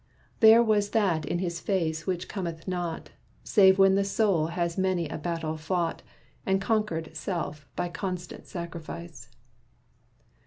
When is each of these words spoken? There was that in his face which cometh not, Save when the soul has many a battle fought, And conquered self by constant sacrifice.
There 0.39 0.63
was 0.63 0.89
that 0.97 1.25
in 1.27 1.37
his 1.37 1.59
face 1.59 2.07
which 2.07 2.27
cometh 2.27 2.67
not, 2.67 3.11
Save 3.43 3.77
when 3.77 3.93
the 3.93 4.03
soul 4.03 4.47
has 4.47 4.75
many 4.75 5.07
a 5.07 5.19
battle 5.19 5.57
fought, 5.57 6.01
And 6.43 6.59
conquered 6.59 7.15
self 7.15 7.67
by 7.75 7.89
constant 7.89 8.47
sacrifice. 8.47 9.29